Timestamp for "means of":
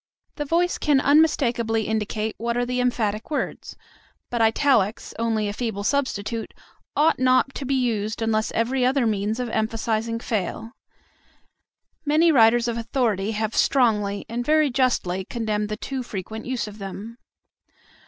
9.05-9.47